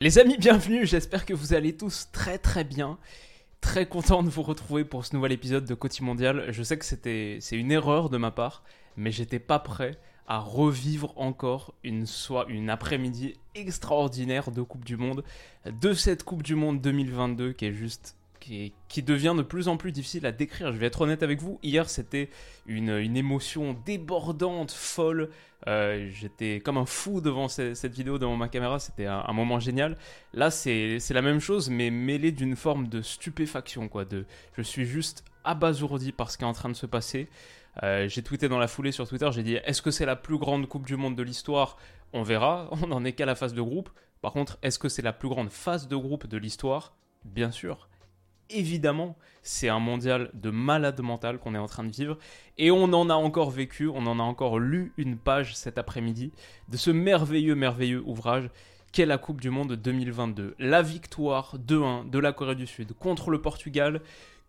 Les 0.00 0.20
amis, 0.20 0.36
bienvenue. 0.38 0.86
J'espère 0.86 1.26
que 1.26 1.34
vous 1.34 1.54
allez 1.54 1.76
tous 1.76 2.06
très 2.12 2.38
très 2.38 2.62
bien. 2.62 2.98
Très 3.60 3.84
content 3.84 4.22
de 4.22 4.28
vous 4.28 4.44
retrouver 4.44 4.84
pour 4.84 5.04
ce 5.04 5.16
nouvel 5.16 5.32
épisode 5.32 5.64
de 5.64 5.74
Côté 5.74 6.04
Mondial. 6.04 6.52
Je 6.52 6.62
sais 6.62 6.78
que 6.78 6.84
c'était 6.84 7.38
c'est 7.40 7.56
une 7.56 7.72
erreur 7.72 8.08
de 8.08 8.16
ma 8.16 8.30
part, 8.30 8.62
mais 8.96 9.10
j'étais 9.10 9.40
pas 9.40 9.58
prêt 9.58 9.98
à 10.28 10.38
revivre 10.38 11.12
encore 11.16 11.74
une 11.82 12.06
soit 12.06 12.46
une 12.48 12.70
après-midi 12.70 13.34
extraordinaire 13.56 14.52
de 14.52 14.62
Coupe 14.62 14.84
du 14.84 14.96
Monde, 14.96 15.24
de 15.66 15.92
cette 15.94 16.22
Coupe 16.22 16.44
du 16.44 16.54
Monde 16.54 16.80
2022 16.80 17.54
qui 17.54 17.64
est 17.64 17.72
juste 17.72 18.17
qui, 18.40 19.02
devient 19.02 19.34
de 19.36 19.42
plus 19.42 19.68
en 19.68 19.76
plus 19.76 19.92
difficile 19.92 20.26
à 20.26 20.32
décrire. 20.32 20.72
Je 20.72 20.78
vais 20.78 20.86
être 20.86 21.00
honnête 21.00 21.22
avec 21.22 21.40
vous. 21.40 21.58
Hier, 21.62 21.88
c'était 21.88 22.30
une, 22.66 22.90
émotion 23.16 23.76
débordante, 23.84 24.72
folle. 24.72 25.30
Euh, 25.66 26.08
J'étais 26.12 26.60
comme 26.60 26.76
un 26.76 26.86
fou 26.86 27.20
devant 27.20 27.48
ce- 27.48 27.74
cette 27.74 27.94
vidéo, 27.94 28.18
devant 28.18 28.36
ma 28.36 28.48
caméra. 28.48 28.78
C'était 28.78 29.06
un, 29.06 29.32
moment 29.32 29.60
génial. 29.60 29.96
Là, 30.32 30.50
c'est 30.50 30.98
la 31.10 31.22
même 31.22 31.40
chose, 31.40 31.70
mais 31.70 31.90
mêlé 31.90 32.32
d'une 32.32 32.56
forme 32.56 32.88
de 32.88 33.02
stupéfaction. 33.02 33.88
Je 34.56 34.62
suis 34.62 34.84
juste 34.86 35.24
abasourdi 35.44 36.12
par 36.12 36.30
ce 36.30 36.38
qui 36.38 36.44
est 36.44 36.46
en 36.46 36.52
train 36.52 36.68
de 36.68 36.74
se 36.74 36.86
passer. 36.86 37.28
Euh, 37.82 38.08
j'ai 38.08 38.22
tweeté 38.22 38.48
dans 38.48 38.58
la 38.58 38.68
foulée 38.68 38.92
sur 38.92 39.06
Twitter, 39.06 39.28
j'ai 39.32 39.42
dit 39.42 39.54
est-ce 39.54 39.82
que 39.82 39.90
c'est 39.90 40.06
la 40.06 40.16
plus 40.16 40.38
grande 40.38 40.66
Coupe 40.66 40.86
du 40.86 40.96
Monde 40.96 41.16
de 41.16 41.22
l'histoire? 41.22 41.76
On 42.12 42.22
verra, 42.22 42.68
on 42.72 42.86
n'en 42.88 43.04
est 43.04 43.12
qu'à 43.12 43.26
la 43.26 43.34
phase 43.34 43.54
de 43.54 43.62
groupe. 43.62 43.90
Par 44.20 44.32
contre, 44.32 44.58
est-ce 44.62 44.78
que 44.78 44.88
c'est 44.88 45.02
la 45.02 45.12
plus 45.12 45.28
grande 45.28 45.50
phase 45.50 45.86
de 45.86 45.96
groupe 45.96 46.26
de 46.26 46.36
l'histoire? 46.36 46.94
Bien 47.24 47.50
sûr. 47.50 47.88
Évidemment, 48.50 49.16
c'est 49.42 49.68
un 49.68 49.78
mondial 49.78 50.30
de 50.34 50.50
malade 50.50 51.00
mental 51.00 51.38
qu'on 51.38 51.54
est 51.54 51.58
en 51.58 51.66
train 51.66 51.84
de 51.84 51.90
vivre. 51.90 52.18
Et 52.56 52.70
on 52.70 52.84
en 52.84 53.10
a 53.10 53.14
encore 53.14 53.50
vécu, 53.50 53.88
on 53.88 54.06
en 54.06 54.18
a 54.18 54.22
encore 54.22 54.58
lu 54.58 54.92
une 54.96 55.18
page 55.18 55.54
cet 55.54 55.76
après-midi 55.76 56.32
de 56.68 56.76
ce 56.76 56.90
merveilleux, 56.90 57.54
merveilleux 57.54 58.02
ouvrage 58.06 58.48
qu'est 58.92 59.06
la 59.06 59.18
Coupe 59.18 59.40
du 59.40 59.50
Monde 59.50 59.74
2022. 59.74 60.54
La 60.58 60.82
victoire 60.82 61.56
2-1 61.58 62.08
de 62.08 62.18
la 62.18 62.32
Corée 62.32 62.54
du 62.54 62.66
Sud 62.66 62.94
contre 62.94 63.30
le 63.30 63.40
Portugal, 63.40 64.00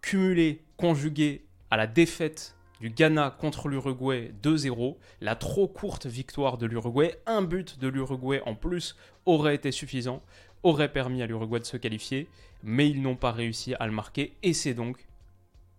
cumulée, 0.01 0.61
conjuguée 0.77 1.43
à 1.71 1.77
la 1.77 1.87
défaite 1.87 2.55
du 2.79 2.89
Ghana 2.89 3.35
contre 3.37 3.67
l'Uruguay 3.67 4.31
2-0, 4.41 4.95
la 5.19 5.35
trop 5.35 5.67
courte 5.67 6.05
victoire 6.05 6.57
de 6.57 6.65
l'Uruguay, 6.65 7.15
un 7.25 7.41
but 7.41 7.77
de 7.79 7.89
l'Uruguay 7.89 8.41
en 8.45 8.55
plus 8.55 8.95
aurait 9.25 9.55
été 9.55 9.71
suffisant, 9.71 10.21
aurait 10.63 10.91
permis 10.91 11.21
à 11.21 11.27
l'Uruguay 11.27 11.59
de 11.59 11.65
se 11.65 11.77
qualifier, 11.77 12.27
mais 12.63 12.89
ils 12.89 13.01
n'ont 13.01 13.15
pas 13.15 13.31
réussi 13.31 13.73
à 13.79 13.85
le 13.87 13.93
marquer, 13.93 14.33
et 14.43 14.53
c'est 14.53 14.73
donc... 14.73 15.07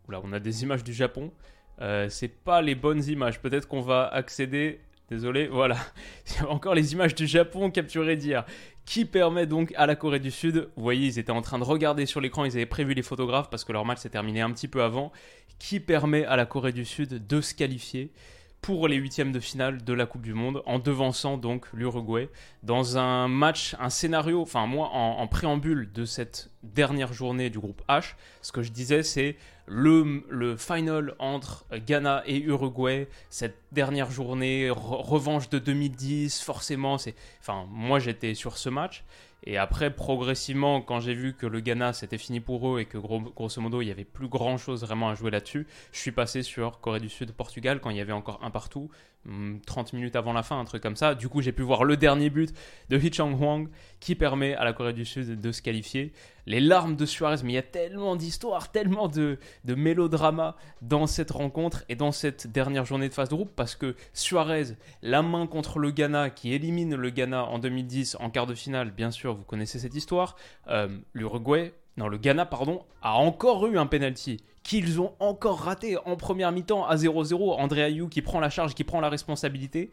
Oula, 0.08 0.20
on 0.24 0.32
a 0.32 0.40
des 0.40 0.62
images 0.62 0.84
du 0.84 0.92
Japon, 0.92 1.32
euh, 1.80 2.08
c'est 2.08 2.28
pas 2.28 2.62
les 2.62 2.74
bonnes 2.74 3.04
images, 3.04 3.40
peut-être 3.40 3.68
qu'on 3.68 3.82
va 3.82 4.06
accéder... 4.08 4.80
Désolé, 5.10 5.48
voilà. 5.48 5.76
Encore 6.48 6.76
les 6.76 6.92
images 6.92 7.16
du 7.16 7.26
Japon 7.26 7.72
capturées 7.72 8.16
d'hier. 8.16 8.44
Qui 8.84 9.04
permet 9.04 9.44
donc 9.44 9.72
à 9.76 9.86
la 9.86 9.96
Corée 9.96 10.20
du 10.20 10.30
Sud, 10.30 10.68
vous 10.76 10.82
voyez, 10.84 11.06
ils 11.08 11.18
étaient 11.18 11.32
en 11.32 11.42
train 11.42 11.58
de 11.58 11.64
regarder 11.64 12.06
sur 12.06 12.20
l'écran, 12.20 12.44
ils 12.44 12.52
avaient 12.52 12.64
prévu 12.64 12.94
les 12.94 13.02
photographes 13.02 13.50
parce 13.50 13.64
que 13.64 13.72
leur 13.72 13.84
match 13.84 13.98
s'est 13.98 14.10
terminé 14.10 14.40
un 14.40 14.52
petit 14.52 14.68
peu 14.68 14.84
avant. 14.84 15.10
Qui 15.58 15.80
permet 15.80 16.24
à 16.24 16.36
la 16.36 16.46
Corée 16.46 16.72
du 16.72 16.84
Sud 16.84 17.26
de 17.26 17.40
se 17.40 17.54
qualifier? 17.54 18.12
Pour 18.60 18.88
les 18.88 18.96
huitièmes 18.96 19.32
de 19.32 19.40
finale 19.40 19.82
de 19.84 19.92
la 19.92 20.06
Coupe 20.06 20.22
du 20.22 20.34
Monde, 20.34 20.62
en 20.66 20.78
devançant 20.78 21.38
donc 21.38 21.66
l'Uruguay 21.72 22.28
dans 22.62 22.98
un 22.98 23.26
match, 23.26 23.74
un 23.80 23.88
scénario, 23.90 24.42
enfin 24.42 24.66
moi 24.66 24.90
en, 24.92 25.26
préambule 25.26 25.90
de 25.92 26.04
cette 26.04 26.50
dernière 26.62 27.12
journée 27.12 27.48
du 27.48 27.58
groupe 27.58 27.82
H, 27.88 28.14
ce 28.42 28.52
que 28.52 28.62
je 28.62 28.70
disais 28.70 29.02
c'est 29.02 29.36
le, 29.66 30.56
final 30.58 31.14
entre 31.18 31.64
Ghana 31.72 32.22
et 32.26 32.38
Uruguay, 32.38 33.08
cette 33.30 33.56
dernière 33.72 34.10
journée, 34.10 34.68
re- 34.68 34.74
revanche 34.74 35.48
de 35.48 35.58
2010, 35.58 36.42
forcément, 36.42 36.98
c'est, 36.98 37.14
enfin 37.40 37.66
moi 37.70 37.98
j'étais 37.98 38.34
sur 38.34 38.58
ce 38.58 38.68
match. 38.68 39.04
Et 39.44 39.56
après, 39.56 39.90
progressivement, 39.94 40.82
quand 40.82 41.00
j'ai 41.00 41.14
vu 41.14 41.34
que 41.34 41.46
le 41.46 41.60
Ghana 41.60 41.92
c'était 41.94 42.18
fini 42.18 42.40
pour 42.40 42.68
eux 42.76 42.80
et 42.80 42.84
que 42.84 42.98
gros- 42.98 43.20
grosso 43.20 43.60
modo 43.62 43.80
il 43.80 43.88
y 43.88 43.90
avait 43.90 44.04
plus 44.04 44.28
grand 44.28 44.58
chose 44.58 44.82
vraiment 44.82 45.08
à 45.08 45.14
jouer 45.14 45.30
là-dessus, 45.30 45.66
je 45.92 45.98
suis 45.98 46.12
passé 46.12 46.42
sur 46.42 46.80
Corée 46.80 47.00
du 47.00 47.08
Sud-Portugal 47.08 47.80
quand 47.80 47.90
il 47.90 47.96
y 47.96 48.00
avait 48.00 48.12
encore 48.12 48.38
un 48.42 48.50
partout, 48.50 48.90
hum, 49.26 49.58
30 49.66 49.92
minutes 49.94 50.14
avant 50.16 50.34
la 50.34 50.42
fin, 50.42 50.60
un 50.60 50.64
truc 50.64 50.82
comme 50.82 50.96
ça. 50.96 51.14
Du 51.14 51.28
coup, 51.28 51.40
j'ai 51.40 51.52
pu 51.52 51.62
voir 51.62 51.84
le 51.84 51.96
dernier 51.96 52.28
but 52.28 52.52
de 52.90 52.98
Hee 52.98 53.12
Chang 53.12 53.66
qui 53.98 54.14
permet 54.14 54.54
à 54.54 54.64
la 54.64 54.72
Corée 54.74 54.92
du 54.92 55.04
Sud 55.06 55.40
de 55.40 55.52
se 55.52 55.62
qualifier. 55.62 56.12
Les 56.50 56.58
larmes 56.58 56.96
de 56.96 57.06
Suarez, 57.06 57.44
mais 57.44 57.52
il 57.52 57.54
y 57.54 57.58
a 57.58 57.62
tellement 57.62 58.16
d'histoires, 58.16 58.72
tellement 58.72 59.06
de, 59.06 59.38
de 59.64 59.74
mélodrama 59.76 60.56
dans 60.82 61.06
cette 61.06 61.30
rencontre 61.30 61.84
et 61.88 61.94
dans 61.94 62.10
cette 62.10 62.48
dernière 62.48 62.84
journée 62.84 63.08
de 63.08 63.14
phase 63.14 63.28
de 63.28 63.36
groupe 63.36 63.52
parce 63.54 63.76
que 63.76 63.94
Suarez, 64.14 64.64
la 65.00 65.22
main 65.22 65.46
contre 65.46 65.78
le 65.78 65.92
Ghana 65.92 66.28
qui 66.28 66.52
élimine 66.52 66.96
le 66.96 67.10
Ghana 67.10 67.44
en 67.44 67.60
2010 67.60 68.16
en 68.18 68.30
quart 68.30 68.48
de 68.48 68.54
finale, 68.54 68.90
bien 68.90 69.12
sûr, 69.12 69.32
vous 69.32 69.44
connaissez 69.44 69.78
cette 69.78 69.94
histoire. 69.94 70.34
Euh, 70.66 70.88
L'Uruguay, 71.12 71.72
non, 71.96 72.08
le 72.08 72.18
Ghana, 72.18 72.46
pardon, 72.46 72.82
a 73.00 73.14
encore 73.14 73.64
eu 73.68 73.78
un 73.78 73.86
penalty 73.86 74.42
qu'ils 74.64 75.00
ont 75.00 75.14
encore 75.20 75.60
raté 75.60 75.98
en 76.04 76.16
première 76.16 76.50
mi-temps 76.50 76.84
à 76.84 76.96
0-0. 76.96 77.60
André 77.60 77.84
Ayou 77.84 78.08
qui 78.08 78.22
prend 78.22 78.40
la 78.40 78.50
charge, 78.50 78.74
qui 78.74 78.82
prend 78.82 79.00
la 79.00 79.08
responsabilité 79.08 79.92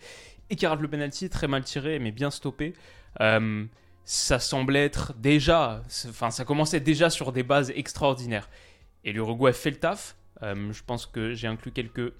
et 0.50 0.56
qui 0.56 0.66
rate 0.66 0.82
le 0.82 0.88
penalty 0.88 1.30
très 1.30 1.48
mal 1.48 1.64
tiré 1.64 2.00
mais 2.00 2.10
bien 2.12 2.32
stoppé. 2.32 2.74
Euh, 3.22 3.64
ça 4.10 4.40
semblait 4.40 4.86
être 4.86 5.14
déjà, 5.18 5.84
enfin 6.08 6.32
ça 6.32 6.46
commençait 6.46 6.80
déjà 6.80 7.10
sur 7.10 7.34
des 7.34 7.44
bases 7.44 7.74
extraordinaires. 7.76 8.50
Et 9.04 9.12
l'Uruguay 9.12 9.52
fait 9.52 9.70
le 9.70 9.76
taf. 9.76 10.16
Euh, 10.44 10.72
je 10.72 10.82
pense 10.82 11.06
que 11.06 11.34
j'ai 11.34 11.48
inclus 11.48 11.74
quelques 11.74 12.14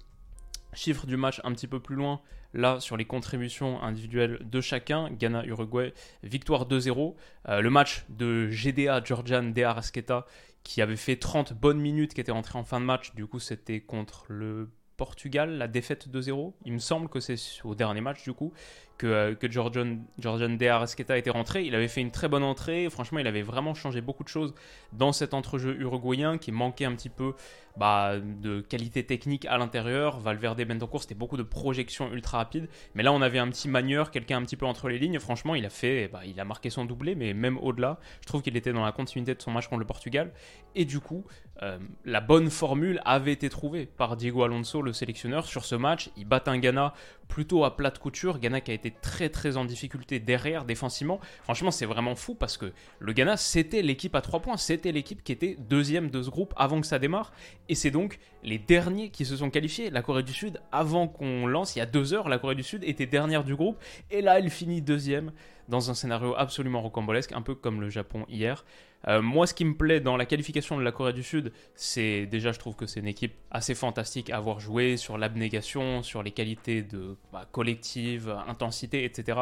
chiffres 0.74 1.06
du 1.06 1.16
match 1.16 1.40
un 1.44 1.52
petit 1.52 1.66
peu 1.66 1.80
plus 1.80 1.96
loin. 1.96 2.20
Là, 2.52 2.78
sur 2.80 2.98
les 2.98 3.06
contributions 3.06 3.82
individuelles 3.82 4.38
de 4.42 4.60
chacun, 4.60 5.10
Ghana-Uruguay, 5.10 5.94
victoire 6.22 6.68
2-0. 6.68 7.14
Euh, 7.48 7.62
le 7.62 7.70
match 7.70 8.04
de 8.10 8.48
GDA, 8.50 9.02
Georgian 9.02 9.44
De 9.44 9.62
Arrasqueta, 9.62 10.26
qui 10.64 10.82
avait 10.82 10.96
fait 10.96 11.16
30 11.16 11.54
bonnes 11.54 11.80
minutes, 11.80 12.12
qui 12.12 12.20
était 12.20 12.32
rentré 12.32 12.58
en 12.58 12.64
fin 12.64 12.80
de 12.80 12.84
match. 12.84 13.14
Du 13.14 13.26
coup, 13.26 13.38
c'était 13.38 13.80
contre 13.80 14.26
le 14.28 14.70
Portugal, 14.98 15.56
la 15.56 15.68
défaite 15.68 16.08
2-0. 16.08 16.52
Il 16.66 16.74
me 16.74 16.78
semble 16.78 17.08
que 17.08 17.20
c'est 17.20 17.38
au 17.64 17.74
dernier 17.74 18.02
match, 18.02 18.24
du 18.24 18.34
coup, 18.34 18.52
que, 18.98 19.06
euh, 19.06 19.34
que 19.34 19.50
Georgian, 19.50 19.96
De 20.18 20.66
Arrasqueta 20.66 21.16
était 21.16 21.30
rentré. 21.30 21.64
Il 21.64 21.74
avait 21.74 21.88
fait 21.88 22.00
une 22.00 22.10
très 22.10 22.28
bonne 22.28 22.42
entrée. 22.42 22.90
Franchement, 22.90 23.20
il 23.20 23.26
avait 23.26 23.42
vraiment 23.42 23.74
changé 23.74 24.00
beaucoup 24.00 24.24
de 24.24 24.28
choses 24.28 24.54
dans 24.92 25.12
cet 25.12 25.32
entrejeu 25.34 25.76
uruguayen 25.80 26.36
qui 26.36 26.52
manquait 26.52 26.84
un 26.84 26.94
petit 26.94 27.08
peu 27.08 27.34
bah, 27.76 28.14
de 28.18 28.60
qualité 28.60 29.04
technique 29.06 29.46
à 29.46 29.56
l'intérieur. 29.56 30.18
Valverde, 30.18 30.60
Bentancourt, 30.64 31.02
c'était 31.02 31.14
beaucoup 31.14 31.36
de 31.36 31.44
projections 31.44 32.12
ultra 32.12 32.38
rapides. 32.38 32.68
Mais 32.94 33.04
là, 33.04 33.12
on 33.12 33.22
avait 33.22 33.38
un 33.38 33.48
petit 33.48 33.68
manieur, 33.68 34.10
quelqu'un 34.10 34.38
un 34.38 34.42
petit 34.42 34.56
peu 34.56 34.66
entre 34.66 34.88
les 34.88 34.98
lignes. 34.98 35.20
Franchement, 35.20 35.54
il 35.54 35.64
a 35.64 35.70
fait, 35.70 36.08
bah, 36.08 36.22
il 36.26 36.38
a 36.40 36.44
marqué 36.44 36.68
son 36.68 36.84
doublé, 36.84 37.14
mais 37.14 37.34
même 37.34 37.56
au-delà, 37.58 38.00
je 38.20 38.26
trouve 38.26 38.42
qu'il 38.42 38.56
était 38.56 38.72
dans 38.72 38.84
la 38.84 38.92
continuité 38.92 39.34
de 39.34 39.40
son 39.40 39.52
match 39.52 39.68
contre 39.68 39.80
le 39.80 39.86
Portugal. 39.86 40.32
Et 40.74 40.84
du 40.84 40.98
coup, 40.98 41.24
euh, 41.62 41.78
la 42.04 42.20
bonne 42.20 42.50
formule 42.50 43.00
avait 43.04 43.32
été 43.32 43.48
trouvée 43.48 43.86
par 43.86 44.16
Diego 44.16 44.42
Alonso, 44.42 44.82
le 44.82 44.92
sélectionneur, 44.92 45.46
sur 45.46 45.64
ce 45.64 45.76
match. 45.76 46.10
Il 46.16 46.24
bat 46.24 46.42
un 46.46 46.58
Ghana 46.58 46.94
plutôt 47.28 47.64
à 47.64 47.76
plate 47.76 47.98
couture. 47.98 48.38
Ghana 48.38 48.60
qui 48.60 48.70
a 48.70 48.74
été 48.74 48.90
très 48.90 49.28
très 49.28 49.56
en 49.56 49.64
difficulté 49.64 50.18
derrière, 50.18 50.64
défensivement. 50.64 51.20
Franchement, 51.42 51.70
c'est 51.70 51.86
vraiment 51.86 52.16
fou 52.16 52.34
parce 52.34 52.56
que 52.56 52.72
le 52.98 53.12
Ghana, 53.12 53.36
c'était 53.36 53.82
l'équipe 53.82 54.14
à 54.14 54.20
3 54.20 54.40
points. 54.40 54.56
C'était 54.56 54.92
l'équipe 54.92 55.22
qui 55.22 55.32
était 55.32 55.56
deuxième 55.58 56.10
de 56.10 56.22
ce 56.22 56.30
groupe 56.30 56.54
avant 56.56 56.80
que 56.80 56.86
ça 56.86 56.98
démarre. 56.98 57.32
Et 57.68 57.74
c'est 57.74 57.90
donc 57.90 58.18
les 58.42 58.58
derniers 58.58 59.10
qui 59.10 59.24
se 59.24 59.36
sont 59.36 59.50
qualifiés. 59.50 59.90
La 59.90 60.02
Corée 60.02 60.22
du 60.22 60.32
Sud, 60.32 60.60
avant 60.72 61.08
qu'on 61.08 61.46
lance, 61.46 61.76
il 61.76 61.80
y 61.80 61.82
a 61.82 61.86
deux 61.86 62.14
heures, 62.14 62.28
la 62.28 62.38
Corée 62.38 62.54
du 62.54 62.62
Sud 62.62 62.82
était 62.84 63.06
dernière 63.06 63.44
du 63.44 63.54
groupe. 63.54 63.78
Et 64.10 64.22
là, 64.22 64.38
elle 64.38 64.50
finit 64.50 64.82
deuxième 64.82 65.32
dans 65.68 65.90
un 65.90 65.94
scénario 65.94 66.34
absolument 66.36 66.80
rocambolesque, 66.80 67.32
un 67.32 67.42
peu 67.42 67.54
comme 67.54 67.80
le 67.80 67.90
Japon 67.90 68.24
hier. 68.28 68.64
Euh, 69.06 69.22
moi, 69.22 69.46
ce 69.46 69.54
qui 69.54 69.64
me 69.64 69.74
plaît 69.74 70.00
dans 70.00 70.16
la 70.16 70.26
qualification 70.26 70.76
de 70.76 70.82
la 70.82 70.90
Corée 70.90 71.12
du 71.12 71.22
Sud, 71.22 71.52
c'est 71.74 72.26
déjà, 72.26 72.50
je 72.52 72.58
trouve 72.58 72.74
que 72.74 72.86
c'est 72.86 73.00
une 73.00 73.06
équipe 73.06 73.34
assez 73.50 73.74
fantastique 73.74 74.30
à 74.30 74.36
avoir 74.36 74.58
joué 74.58 74.96
sur 74.96 75.18
l'abnégation, 75.18 76.02
sur 76.02 76.22
les 76.22 76.32
qualités 76.32 76.82
de 76.82 77.16
bah, 77.32 77.46
collective, 77.52 78.34
intensité, 78.48 79.04
etc. 79.04 79.38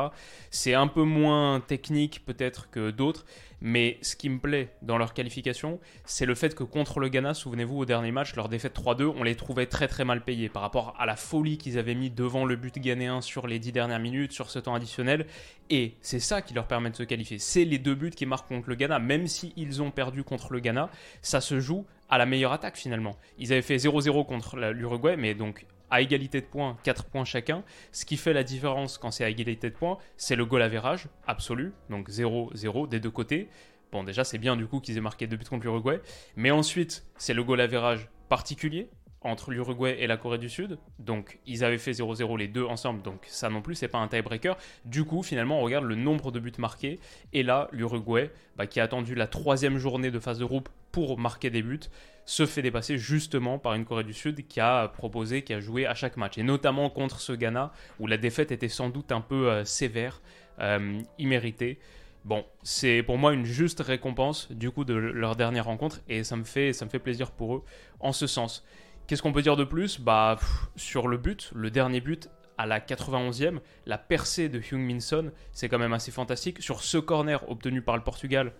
C'est 0.51 0.75
un 0.75 0.89
peu 0.89 1.03
moins 1.05 1.61
technique 1.61 2.25
peut-être 2.27 2.69
que 2.71 2.91
d'autres, 2.91 3.25
mais 3.63 3.99
ce 4.03 4.17
qui 4.17 4.29
me 4.29 4.39
plaît 4.39 4.75
dans 4.83 4.99
leur 4.99 5.15
qualification, 5.15 5.81
c'est 6.05 6.27
le 6.27 6.35
fait 6.35 6.55
que 6.55 6.63
contre 6.63 7.01
le 7.01 7.09
Ghana, 7.09 7.33
souvenez-vous, 7.33 7.79
au 7.79 7.85
dernier 7.87 8.13
match, 8.13 8.37
leur 8.37 8.51
défaite 8.51 8.79
3-2, 8.79 9.15
on 9.17 9.23
les 9.23 9.35
trouvait 9.35 9.67
très 9.67 9.89
très 9.89 10.05
mal 10.05 10.23
payés 10.23 10.51
par 10.51 10.63
rapport 10.63 10.95
à 10.99 11.07
la 11.07 11.17
folie 11.17 11.57
qu'ils 11.57 11.79
avaient 11.79 11.95
mis 11.95 12.11
devant 12.11 12.45
le 12.45 12.57
but 12.57 12.79
ghanéen 12.79 13.23
sur 13.23 13.47
les 13.47 13.59
10 13.59 13.73
dernières 13.73 14.01
minutes, 14.01 14.33
sur 14.33 14.51
ce 14.51 14.59
temps 14.59 14.75
additionnel. 14.75 15.27
Et 15.71 15.95
c'est 16.03 16.16
ça 16.19 16.43
qui 16.43 16.55
leur 16.55 16.67
permet 16.67 16.91
de 16.91 16.97
se 16.97 17.03
qualifier. 17.03 17.39
C'est 17.39 17.65
les 17.65 17.79
deux 17.79 17.95
buts 17.95 18.11
qui 18.11 18.27
marquent 18.27 18.49
contre 18.49 18.69
le 18.69 18.75
Ghana, 18.75 18.99
même 18.99 19.27
si 19.27 19.53
ils 19.57 19.83
ont 19.83 19.91
perdu 19.91 20.25
contre 20.25 20.53
le 20.53 20.61
Ghana, 20.61 20.91
ça 21.23 21.41
se 21.41 21.61
joue 21.61 21.85
à 22.09 22.19
la 22.19 22.27
meilleure 22.27 22.53
attaque 22.53 22.77
finalement. 22.77 23.17
Ils 23.39 23.53
avaient 23.53 23.63
fait 23.63 23.77
0-0 23.77 24.27
contre 24.27 24.57
l'Uruguay, 24.57 25.17
mais 25.17 25.35
donc 25.35 25.67
à 25.91 26.01
égalité 26.01 26.41
de 26.41 26.47
points, 26.47 26.77
4 26.83 27.05
points 27.05 27.25
chacun. 27.25 27.63
Ce 27.93 28.05
qui 28.05 28.17
fait 28.17 28.33
la 28.33 28.43
différence 28.43 28.99
quand 28.99 29.11
c'est 29.11 29.25
à 29.25 29.29
égalité 29.29 29.71
de 29.71 29.75
points, 29.75 29.99
c'est 30.17 30.37
le 30.37 30.45
goal 30.45 30.63
average 30.63 31.09
absolu, 31.27 31.73
donc 31.91 32.11
0-0 32.11 32.89
des 32.89 33.01
deux 33.01 33.11
côtés. 33.11 33.49
Bon, 33.93 34.03
déjà, 34.03 34.25
c'est 34.25 34.39
bien 34.39 34.57
du 34.57 34.67
coup 34.67 34.81
qu'ils 34.81 34.97
aient 34.97 35.01
marqué 35.01 35.27
deux 35.27 35.37
buts 35.37 35.45
contre 35.45 35.65
l'Uruguay. 35.65 36.01
Mais 36.35 36.51
ensuite, 36.51 37.05
c'est 37.17 37.35
le 37.35 37.45
goal 37.45 37.61
average 37.61 38.09
particulier 38.29 38.89
entre 39.27 39.51
l'Uruguay 39.51 39.97
et 39.99 40.07
la 40.07 40.17
Corée 40.17 40.39
du 40.39 40.49
Sud. 40.49 40.79
Donc, 40.99 41.39
ils 41.47 41.65
avaient 41.65 41.79
fait 41.79 41.93
0-0 41.93 42.39
les 42.39 42.49
deux 42.49 42.65
ensemble. 42.65 43.03
Donc, 43.03 43.25
ça 43.27 43.51
non 43.51 43.61
plus, 43.61 43.75
c'est 43.75 43.89
pas 43.89 43.99
un 43.99 44.09
tiebreaker. 44.09 44.57
Du 44.85 45.05
coup, 45.05 45.23
finalement, 45.23 45.61
on 45.61 45.63
regarde 45.63 45.85
le 45.85 45.95
nombre 45.95 46.31
de 46.31 46.41
buts 46.41 46.53
marqués. 46.59 47.01
Et 47.33 47.43
là, 47.43 47.69
l'Uruguay, 47.73 48.31
bah, 48.57 48.67
qui 48.67 48.81
a 48.81 48.85
attendu 48.85 49.15
la 49.15 49.27
troisième 49.27 49.79
journée 49.79 50.11
de 50.11 50.19
phase 50.19 50.39
de 50.39 50.45
groupe 50.45 50.69
pour 50.93 51.19
marquer 51.19 51.51
des 51.51 51.63
buts, 51.63 51.81
se 52.25 52.47
fait 52.47 52.63
dépasser 52.63 52.99
justement 52.99 53.59
par 53.59 53.75
une 53.75 53.85
Corée 53.85 54.05
du 54.05 54.15
Sud 54.15 54.47
qui 54.47 54.61
a 54.61 54.89
proposé, 54.89 55.43
qui 55.43 55.53
a 55.53 55.61
joué 55.61 55.87
à 55.87 55.95
chaque 55.95 56.17
match. 56.17 56.39
Et 56.39 56.43
notamment 56.43 56.89
contre 56.91 57.21
ce 57.21 57.33
Ghana, 57.33 57.73
où 58.01 58.07
la 58.07 58.17
défaite 58.17 58.51
était 58.53 58.69
sans 58.69 58.89
doute 58.89 59.13
un 59.13 59.21
peu 59.21 59.51
euh, 59.51 59.65
sévère, 59.65 60.21
euh, 60.61 61.01
imméritée. 61.19 61.79
Bon, 62.25 62.45
c'est 62.65 63.05
pour 63.05 63.19
moi 63.19 63.33
une 63.35 63.45
juste 63.45 63.79
récompense 63.81 64.51
du 64.51 64.73
coup 64.73 64.85
de 64.85 64.95
leur 64.95 65.37
dernière 65.37 65.67
rencontre 65.67 66.01
et 66.09 66.25
ça 66.25 66.35
me 66.35 66.43
fait, 66.43 66.73
ça 66.73 66.85
me 66.85 66.91
fait 66.91 66.99
plaisir 66.99 67.31
pour 67.31 67.55
eux 67.55 67.65
en 68.01 68.13
ce 68.13 68.27
sens. 68.27 68.65
Qu'est-ce 69.07 69.23
qu'on 69.23 69.33
peut 69.33 69.43
dire 69.43 69.57
de 69.57 69.63
plus 69.63 70.01
Bah 70.01 70.37
sur 70.75 71.07
le 71.07 71.17
but, 71.17 71.53
le 71.55 71.71
dernier 71.71 72.01
but 72.01 72.29
à 72.59 72.67
la 72.67 72.81
91e, 72.81 73.61
la 73.85 73.99
percée 73.99 74.49
de 74.49 74.61
Hyung 74.61 74.81
Min 74.81 74.99
Son, 74.99 75.31
c'est 75.53 75.69
quand 75.69 75.79
même 75.79 75.93
assez 75.93 76.11
fantastique. 76.11 76.61
Sur 76.61 76.83
ce 76.83 76.99
corner 76.99 77.49
obtenu 77.49 77.83
par 77.83 77.97
le 77.97 78.03
Portugal, 78.03 78.53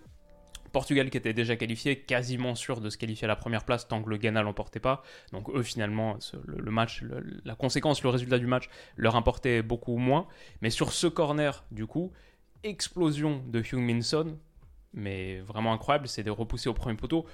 Portugal 0.71 1.11
qui 1.11 1.17
était 1.17 1.33
déjà 1.33 1.57
qualifié, 1.57 1.99
quasiment 1.99 2.55
sûr 2.55 2.81
de 2.81 2.91
se 2.91 2.97
qualifier 2.97 3.25
à 3.25 3.29
la 3.29 3.35
première 3.35 3.65
place 3.65 3.89
tant 3.89 4.01
que 4.01 4.09
le 4.09 4.19
Ghana 4.19 4.43
l'emportait 4.43 4.79
pas. 4.79 5.03
Donc 5.33 5.51
eux 5.51 5.63
finalement, 5.63 6.17
le, 6.45 6.71
match, 6.71 7.03
la 7.45 7.57
conséquence, 7.57 8.05
le 8.05 8.11
résultat 8.11 8.39
du 8.39 8.47
match 8.47 8.69
leur 8.97 9.17
importait 9.17 9.63
beaucoup 9.63 9.97
moins. 9.97 10.29
Mais 10.61 10.71
sur 10.71 10.93
ce 10.93 11.09
corner, 11.09 11.65
du 11.73 11.87
coup, 11.87 12.13
explosion 12.63 13.43
de 13.49 13.63
Hyung 13.63 13.83
Min 13.83 14.03
Son, 14.03 14.39
mais 14.93 15.41
vraiment 15.41 15.73
incroyable, 15.73 16.07
c'est 16.07 16.23
de 16.23 16.31
repousser 16.31 16.69
au 16.69 16.75
premier 16.75 16.97
poteau. 16.97 17.27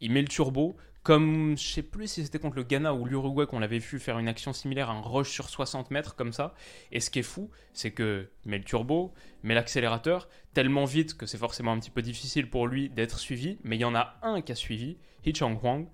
il 0.00 0.12
met 0.12 0.22
le 0.22 0.28
turbo, 0.28 0.76
comme 1.02 1.56
je 1.56 1.66
sais 1.66 1.82
plus 1.82 2.06
si 2.06 2.24
c'était 2.24 2.38
contre 2.38 2.56
le 2.56 2.62
Ghana 2.62 2.92
ou 2.94 3.06
l'Uruguay 3.06 3.46
qu'on 3.46 3.58
l'avait 3.58 3.78
vu 3.78 3.98
faire 3.98 4.18
une 4.18 4.28
action 4.28 4.52
similaire, 4.52 4.90
un 4.90 5.00
rush 5.00 5.30
sur 5.30 5.48
60 5.48 5.90
mètres 5.90 6.14
comme 6.14 6.32
ça. 6.32 6.54
Et 6.92 7.00
ce 7.00 7.10
qui 7.10 7.20
est 7.20 7.24
fou, 7.24 7.50
c'est 7.72 7.90
que 7.90 8.28
met 8.44 8.58
le 8.58 8.64
turbo, 8.64 9.12
met 9.42 9.54
l'accélérateur 9.54 10.28
tellement 10.52 10.84
vite 10.84 11.16
que 11.16 11.24
c'est 11.24 11.38
forcément 11.38 11.72
un 11.72 11.78
petit 11.78 11.90
peu 11.90 12.02
difficile 12.02 12.50
pour 12.50 12.66
lui 12.66 12.90
d'être 12.90 13.18
suivi. 13.18 13.58
Mais 13.64 13.76
il 13.76 13.80
y 13.80 13.84
en 13.84 13.94
a 13.94 14.18
un 14.22 14.42
qui 14.42 14.52
a 14.52 14.54
suivi, 14.54 14.98
Hee 15.24 15.34
Chang 15.34 15.58
Huang, 15.62 15.86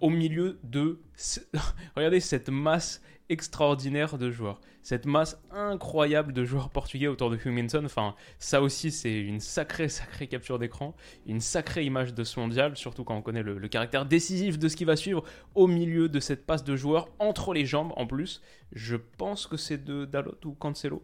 au 0.00 0.10
milieu 0.10 0.58
de 0.62 1.00
regardez 1.96 2.20
cette 2.20 2.48
masse 2.48 3.02
extraordinaire 3.28 4.18
de 4.18 4.30
joueurs. 4.30 4.60
Cette 4.82 5.06
masse 5.06 5.40
incroyable 5.50 6.32
de 6.32 6.44
joueurs 6.44 6.70
portugais 6.70 7.08
autour 7.08 7.30
de 7.30 7.38
Huminson. 7.44 7.84
Enfin, 7.84 8.14
ça 8.38 8.62
aussi, 8.62 8.92
c'est 8.92 9.18
une 9.18 9.40
sacrée, 9.40 9.88
sacrée 9.88 10.28
capture 10.28 10.58
d'écran. 10.58 10.94
Une 11.26 11.40
sacrée 11.40 11.84
image 11.84 12.14
de 12.14 12.22
ce 12.22 12.38
mondial, 12.38 12.76
surtout 12.76 13.02
quand 13.02 13.16
on 13.16 13.22
connaît 13.22 13.42
le, 13.42 13.68
caractère 13.68 14.06
décisif 14.06 14.58
de 14.58 14.68
ce 14.68 14.76
qui 14.76 14.84
va 14.84 14.94
suivre 14.94 15.24
au 15.54 15.66
milieu 15.66 16.08
de 16.08 16.20
cette 16.20 16.46
passe 16.46 16.62
de 16.62 16.76
joueurs 16.76 17.08
entre 17.18 17.52
les 17.52 17.66
jambes 17.66 17.92
en 17.96 18.06
plus. 18.06 18.42
Je 18.72 18.96
pense 18.96 19.46
que 19.46 19.56
c'est 19.56 19.82
de 19.84 20.04
Dalot 20.04 20.38
ou 20.44 20.52
Cancelo. 20.52 21.02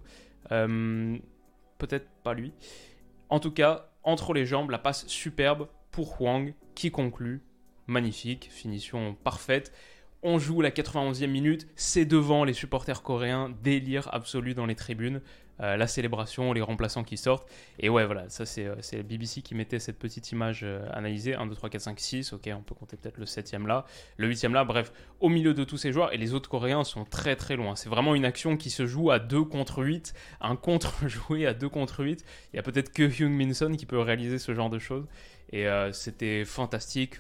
Euh, 0.53 1.19
peut-être 1.79 2.09
pas 2.23 2.35
lui. 2.35 2.53
En 3.31 3.41
tout 3.41 3.51
cas, 3.51 3.91
entre 4.05 4.33
les 4.33 4.47
jambes, 4.47 4.71
la 4.71 4.79
passe 4.79 5.07
superbe 5.09 5.69
pour 5.91 6.17
Huang 6.21 6.55
qui 6.75 6.91
conclut. 6.91 7.43
Magnifique, 7.87 8.49
finition 8.51 9.15
parfaite. 9.25 9.73
On 10.23 10.39
joue 10.39 10.61
la 10.61 10.71
91e 10.71 11.27
minute, 11.27 11.67
c'est 11.75 12.05
devant 12.05 12.45
les 12.45 12.53
supporters 12.53 13.03
coréens, 13.03 13.53
délire 13.63 14.09
absolu 14.15 14.55
dans 14.55 14.67
les 14.67 14.77
tribunes. 14.77 15.21
Euh, 15.61 15.77
la 15.77 15.87
célébration, 15.87 16.53
les 16.53 16.63
remplaçants 16.63 17.05
qui 17.05 17.17
sortent. 17.17 17.49
Et 17.79 17.89
ouais, 17.89 18.05
voilà, 18.05 18.29
ça 18.29 18.47
c'est 18.47 18.67
euh, 18.67 18.75
le 18.93 19.03
BBC 19.03 19.43
qui 19.43 19.55
mettait 19.55 19.79
cette 19.79 19.99
petite 19.99 20.33
image 20.33 20.63
euh, 20.65 20.87
analysée. 20.93 21.35
1, 21.35 21.47
2, 21.47 21.55
3, 21.55 21.71
4, 21.71 21.81
5, 21.81 22.01
6. 22.01 22.33
Ok, 22.33 22.51
on 22.57 22.63
peut 22.63 22.75
compter 22.75 22.97
peut-être 22.97 23.19
le 23.19 23.27
7 23.27 23.53
là, 23.67 23.85
le 24.17 24.29
8 24.29 24.45
là. 24.45 24.65
Bref, 24.65 24.93
au 25.21 25.29
milieu 25.29 25.55
de 25.55 25.65
tous 25.65 25.77
ces 25.77 25.93
joueurs. 25.93 26.13
Et 26.13 26.17
les 26.17 26.35
autres 26.35 26.49
Coréens 26.49 26.85
sont 26.85 27.05
très 27.05 27.37
très 27.37 27.57
loin. 27.57 27.77
C'est 27.77 27.89
vraiment 27.89 28.15
une 28.15 28.25
action 28.25 28.57
qui 28.57 28.71
se 28.71 28.87
joue 28.87 29.11
à 29.11 29.19
2 29.19 29.45
contre 29.45 29.85
8. 29.85 30.15
Un 30.41 30.57
contre 30.57 31.07
joué 31.09 31.47
à 31.47 31.55
2 31.55 31.69
contre 31.69 32.03
8. 32.03 32.25
Il 32.53 32.57
y 32.57 32.59
a 32.59 32.63
peut-être 32.63 32.93
que 32.93 33.03
Hyung 33.03 33.33
Min 33.33 33.53
Son 33.53 33.73
qui 33.73 33.87
peut 33.87 34.01
réaliser 34.01 34.39
ce 34.39 34.55
genre 34.55 34.71
de 34.71 34.79
choses. 34.79 35.07
Et 35.55 35.67
c'était 35.93 36.47
fantastique, 36.47 37.17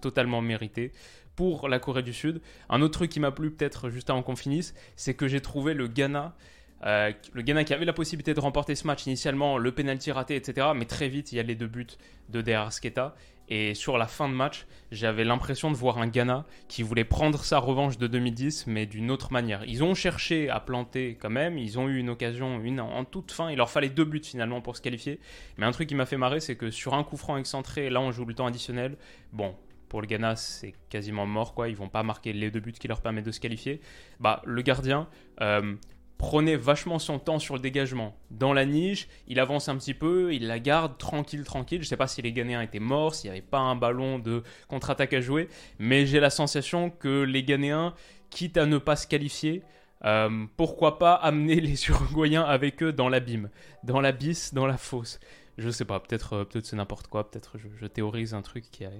totalement 0.00 0.40
mérité 0.40 0.92
pour 1.34 1.68
la 1.68 1.80
Corée 1.80 2.04
du 2.04 2.12
Sud. 2.12 2.40
Un 2.68 2.80
autre 2.80 2.94
truc 2.94 3.10
qui 3.10 3.18
m'a 3.18 3.32
plu 3.32 3.50
peut-être 3.50 3.90
juste 3.90 4.08
avant 4.10 4.22
qu'on 4.22 4.36
finisse, 4.36 4.72
c'est 4.94 5.14
que 5.14 5.26
j'ai 5.26 5.40
trouvé 5.40 5.74
le 5.74 5.88
Ghana. 5.88 6.36
Euh, 6.84 7.12
le 7.32 7.42
Ghana 7.42 7.64
qui 7.64 7.74
avait 7.74 7.84
la 7.84 7.92
possibilité 7.92 8.34
de 8.34 8.40
remporter 8.40 8.74
ce 8.74 8.86
match 8.86 9.06
initialement, 9.06 9.58
le 9.58 9.72
penalty 9.72 10.10
raté, 10.12 10.36
etc. 10.36 10.68
Mais 10.74 10.84
très 10.84 11.08
vite, 11.08 11.32
il 11.32 11.36
y 11.36 11.40
a 11.40 11.42
les 11.42 11.54
deux 11.54 11.66
buts 11.66 11.86
de 12.28 12.40
Der 12.40 12.72
Sketa. 12.72 13.14
Et 13.48 13.74
sur 13.74 13.98
la 13.98 14.06
fin 14.06 14.28
de 14.28 14.34
match, 14.34 14.66
j'avais 14.90 15.24
l'impression 15.24 15.70
de 15.70 15.76
voir 15.76 15.98
un 15.98 16.06
Ghana 16.06 16.46
qui 16.68 16.82
voulait 16.82 17.04
prendre 17.04 17.44
sa 17.44 17.58
revanche 17.58 17.98
de 17.98 18.06
2010, 18.06 18.66
mais 18.66 18.86
d'une 18.86 19.10
autre 19.10 19.32
manière. 19.32 19.64
Ils 19.66 19.84
ont 19.84 19.94
cherché 19.94 20.48
à 20.48 20.58
planter 20.60 21.18
quand 21.20 21.28
même, 21.28 21.58
ils 21.58 21.78
ont 21.78 21.88
eu 21.88 21.98
une 21.98 22.08
occasion, 22.08 22.60
une 22.62 22.80
en 22.80 23.04
toute 23.04 23.30
fin, 23.30 23.50
il 23.50 23.56
leur 23.56 23.68
fallait 23.68 23.90
deux 23.90 24.04
buts 24.04 24.22
finalement 24.24 24.60
pour 24.60 24.76
se 24.76 24.80
qualifier. 24.80 25.20
Mais 25.58 25.66
un 25.66 25.72
truc 25.72 25.88
qui 25.88 25.94
m'a 25.94 26.06
fait 26.06 26.16
marrer, 26.16 26.40
c'est 26.40 26.56
que 26.56 26.70
sur 26.70 26.94
un 26.94 27.04
coup 27.04 27.16
franc 27.16 27.36
excentré, 27.36 27.90
là 27.90 28.00
on 28.00 28.10
joue 28.10 28.24
le 28.24 28.32
temps 28.32 28.46
additionnel, 28.46 28.96
bon, 29.32 29.54
pour 29.92 30.00
le 30.00 30.06
Ghana, 30.06 30.36
c'est 30.36 30.72
quasiment 30.88 31.26
mort, 31.26 31.52
quoi. 31.52 31.68
Ils 31.68 31.76
vont 31.76 31.90
pas 31.90 32.02
marquer 32.02 32.32
les 32.32 32.50
deux 32.50 32.60
buts 32.60 32.72
qui 32.72 32.88
leur 32.88 33.02
permettent 33.02 33.26
de 33.26 33.30
se 33.30 33.40
qualifier. 33.40 33.82
Bah, 34.20 34.40
le 34.46 34.62
gardien 34.62 35.06
euh, 35.42 35.74
prenait 36.22 36.54
vachement 36.54 37.00
son 37.00 37.18
temps 37.18 37.40
sur 37.40 37.56
le 37.56 37.60
dégagement. 37.60 38.14
Dans 38.30 38.52
la 38.52 38.64
niche, 38.64 39.08
il 39.26 39.40
avance 39.40 39.68
un 39.68 39.76
petit 39.76 39.92
peu, 39.92 40.32
il 40.32 40.46
la 40.46 40.60
garde 40.60 40.96
tranquille, 40.96 41.42
tranquille. 41.42 41.82
Je 41.82 41.88
sais 41.88 41.96
pas 41.96 42.06
si 42.06 42.22
les 42.22 42.32
Ghanéens 42.32 42.62
étaient 42.62 42.78
morts, 42.78 43.16
s'il 43.16 43.28
n'y 43.28 43.36
avait 43.36 43.44
pas 43.44 43.58
un 43.58 43.74
ballon 43.74 44.20
de 44.20 44.44
contre-attaque 44.68 45.14
à 45.14 45.20
jouer, 45.20 45.48
mais 45.80 46.06
j'ai 46.06 46.20
la 46.20 46.30
sensation 46.30 46.90
que 46.90 47.22
les 47.24 47.42
Ghanéens, 47.42 47.92
quitte 48.30 48.56
à 48.56 48.66
ne 48.66 48.78
pas 48.78 48.94
se 48.94 49.08
qualifier, 49.08 49.64
euh, 50.04 50.46
pourquoi 50.56 51.00
pas 51.00 51.14
amener 51.14 51.60
les 51.60 51.84
Uruguayens 51.88 52.44
avec 52.44 52.84
eux 52.84 52.92
dans 52.92 53.08
l'abîme, 53.08 53.50
dans 53.82 54.00
l'abysse, 54.00 54.54
dans 54.54 54.66
la 54.66 54.76
fosse. 54.76 55.18
Je 55.58 55.70
sais 55.70 55.84
pas, 55.84 55.98
peut-être 55.98 56.34
euh, 56.34 56.44
peut 56.44 56.62
c'est 56.62 56.76
n'importe 56.76 57.08
quoi, 57.08 57.28
peut-être 57.28 57.58
je, 57.58 57.66
je, 57.74 57.86
théorise 57.86 58.32
un 58.32 58.42
truc 58.42 58.70
qui 58.70 58.84
a, 58.84 58.90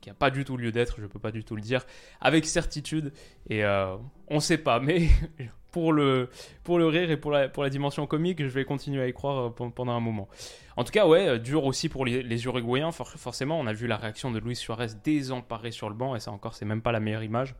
qui 0.00 0.08
n'a 0.08 0.14
pas 0.14 0.30
du 0.30 0.44
tout 0.44 0.56
lieu 0.56 0.72
d'être, 0.72 0.96
je 0.98 1.02
ne 1.02 1.06
peux 1.06 1.18
pas 1.18 1.32
du 1.32 1.44
tout 1.44 1.56
le 1.56 1.62
dire 1.62 1.84
avec 2.20 2.46
certitude. 2.46 3.12
Et 3.48 3.64
euh, 3.64 3.96
on 4.28 4.36
ne 4.36 4.40
sait 4.40 4.58
pas, 4.58 4.80
mais 4.80 5.08
pour 5.72 5.92
le, 5.92 6.30
pour 6.64 6.78
le 6.78 6.86
rire 6.86 7.10
et 7.10 7.16
pour 7.16 7.30
la, 7.30 7.48
pour 7.48 7.62
la 7.62 7.70
dimension 7.70 8.06
comique, 8.06 8.42
je 8.42 8.48
vais 8.48 8.64
continuer 8.64 9.02
à 9.02 9.08
y 9.08 9.12
croire 9.12 9.46
euh, 9.46 9.70
pendant 9.70 9.92
un 9.92 10.00
moment. 10.00 10.28
En 10.76 10.84
tout 10.84 10.92
cas, 10.92 11.06
ouais, 11.06 11.28
euh, 11.28 11.38
dur 11.38 11.64
aussi 11.64 11.88
pour 11.88 12.04
les, 12.06 12.44
Uruguayens. 12.44 12.92
forcément, 12.92 13.58
on 13.58 13.66
a 13.66 13.72
vu 13.72 13.86
la 13.86 13.96
réaction 13.96 14.30
de 14.30 14.38
Luis 14.38 14.56
Suarez 14.56 14.88
désemparé 15.02 15.72
sur 15.72 15.88
le 15.88 15.94
banc, 15.94 16.14
et 16.14 16.20
ça 16.20 16.30
encore, 16.30 16.54
c'est 16.54 16.64
même 16.64 16.82
pas 16.82 16.92
la 16.92 17.00
meilleure 17.00 17.24
image. 17.24 17.54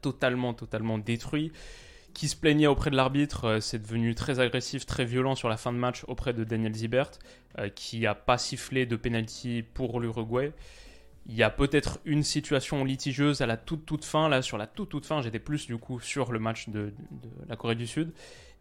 totalement, 0.00 0.54
totalement 0.54 0.98
détruit 0.98 1.52
qui 2.14 2.28
se 2.28 2.36
plaignait 2.36 2.66
auprès 2.66 2.88
de 2.88 2.96
l'arbitre, 2.96 3.58
c'est 3.60 3.82
devenu 3.82 4.14
très 4.14 4.40
agressif, 4.40 4.86
très 4.86 5.04
violent 5.04 5.34
sur 5.34 5.50
la 5.50 5.58
fin 5.58 5.70
de 5.70 5.76
match 5.76 6.02
auprès 6.08 6.32
de 6.32 6.44
Daniel 6.44 6.74
Zibert, 6.74 7.10
qui 7.74 8.00
n'a 8.00 8.14
pas 8.14 8.38
sifflé 8.38 8.86
de 8.86 8.96
penalty 8.96 9.62
pour 9.62 10.00
l'Uruguay. 10.00 10.54
Il 11.28 11.34
y 11.34 11.42
a 11.42 11.50
peut-être 11.50 11.98
une 12.04 12.22
situation 12.22 12.84
litigieuse 12.84 13.40
à 13.40 13.46
la 13.46 13.56
toute 13.56 13.84
toute 13.84 14.04
fin. 14.04 14.28
Là, 14.28 14.42
sur 14.42 14.58
la 14.58 14.66
toute 14.66 14.88
toute 14.88 15.06
fin, 15.06 15.22
j'étais 15.22 15.40
plus 15.40 15.66
du 15.66 15.76
coup 15.76 15.98
sur 15.98 16.32
le 16.32 16.38
match 16.38 16.68
de, 16.68 16.92
la 17.48 17.56
Corée 17.56 17.74
du 17.74 17.86
Sud. 17.86 18.12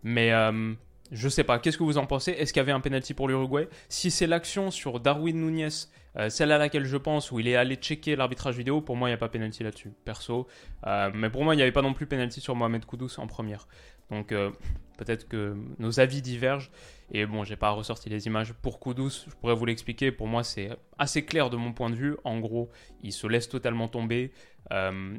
Mais 0.04 0.32
euh, 0.32 0.74
je 1.12 1.30
sais 1.30 1.44
pas. 1.44 1.60
Qu'est-ce 1.60 1.78
que 1.78 1.84
vous 1.84 1.98
en 1.98 2.06
pensez? 2.06 2.32
Est-ce 2.32 2.54
qu'il 2.54 2.60
y 2.60 2.62
avait 2.62 2.72
un 2.72 2.80
penalty 2.80 3.14
pour 3.14 3.28
l'Uruguay? 3.28 3.68
Si 3.90 4.10
c'est 4.10 4.28
l'action 4.28 4.72
sur 4.72 5.00
Darwin 5.00 5.40
Nunez, 5.40 5.70
euh, 6.18 6.30
celle 6.30 6.52
à 6.52 6.58
laquelle 6.58 6.86
je 6.86 6.98
pense, 6.98 7.32
où 7.32 7.40
il 7.40 7.48
est 7.48 7.56
allé 7.56 7.76
checker 7.76 8.16
l'arbitrage 8.16 8.58
vidéo, 8.58 8.82
pour 8.82 8.96
moi, 8.96 9.10
il 9.10 9.12
n'y 9.12 9.16
a 9.16 9.18
pas 9.18 9.30
penalty 9.30 9.64
là-dessus, 9.64 9.92
perso. 10.04 10.48
Euh, 10.88 11.12
mais 11.14 11.30
pour 11.30 11.44
moi, 11.44 11.54
il 11.54 11.58
n'y 11.58 11.64
avait 11.64 11.72
pas 11.72 11.82
non 11.82 11.94
plus 11.94 12.08
penalty 12.08 12.42
sur 12.42 12.56
Mohamed 12.56 12.86
Koudous 12.86 13.20
en 13.20 13.28
première. 13.28 13.68
Donc 14.10 14.32
euh, 14.32 14.52
peut-être 14.98 15.28
que 15.28 15.56
nos 15.80 16.00
avis 16.00 16.22
divergent. 16.22 16.70
Et 17.12 17.26
bon, 17.26 17.44
j'ai 17.44 17.56
pas 17.56 17.70
ressorti 17.70 18.10
les 18.10 18.26
images 18.26 18.54
pour 18.54 18.80
Kudus, 18.80 19.26
je 19.28 19.36
pourrais 19.36 19.54
vous 19.54 19.66
l'expliquer. 19.66 20.12
Pour 20.12 20.28
moi, 20.28 20.44
c'est 20.44 20.70
assez 20.98 21.24
clair 21.24 21.50
de 21.50 21.58
mon 21.58 21.72
point 21.72 21.90
de 21.90 21.96
vue. 21.96 22.18
En 22.24 22.40
gros, 22.40 22.70
il 23.04 23.14
se 23.14 23.28
laisse 23.28 23.48
totalement 23.48 23.88
tomber. 23.88 24.32
Euh, 24.72 25.18